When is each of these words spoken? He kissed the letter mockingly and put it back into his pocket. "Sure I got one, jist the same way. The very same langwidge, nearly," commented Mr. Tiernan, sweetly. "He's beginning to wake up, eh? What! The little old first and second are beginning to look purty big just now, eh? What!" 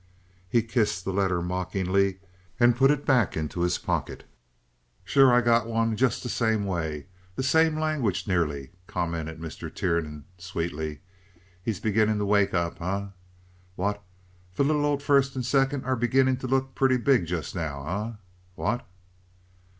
He 0.49 0.63
kissed 0.63 1.05
the 1.05 1.13
letter 1.13 1.43
mockingly 1.43 2.17
and 2.59 2.75
put 2.75 2.89
it 2.89 3.05
back 3.05 3.37
into 3.37 3.61
his 3.61 3.77
pocket. 3.77 4.23
"Sure 5.05 5.31
I 5.31 5.41
got 5.41 5.67
one, 5.67 5.95
jist 5.95 6.23
the 6.23 6.27
same 6.27 6.65
way. 6.65 7.05
The 7.35 7.43
very 7.43 7.67
same 7.67 7.75
langwidge, 7.77 8.25
nearly," 8.27 8.71
commented 8.87 9.39
Mr. 9.39 9.71
Tiernan, 9.71 10.25
sweetly. 10.39 11.01
"He's 11.61 11.79
beginning 11.79 12.17
to 12.17 12.25
wake 12.25 12.55
up, 12.55 12.81
eh? 12.81 13.09
What! 13.75 14.01
The 14.55 14.63
little 14.63 14.87
old 14.87 15.03
first 15.03 15.35
and 15.35 15.45
second 15.45 15.85
are 15.85 15.95
beginning 15.95 16.37
to 16.37 16.47
look 16.47 16.73
purty 16.73 16.97
big 16.97 17.27
just 17.27 17.53
now, 17.53 18.07
eh? 18.07 18.13
What!" 18.55 18.83